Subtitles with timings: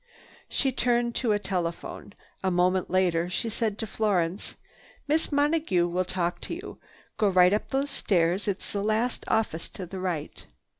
[0.49, 2.13] She turned to a telephone.
[2.43, 4.55] A moment later she said to Florence,
[5.07, 6.79] "Miss Monague will talk to you.
[7.17, 8.47] Go right up those stairs.
[8.47, 10.43] It's the last office to the right."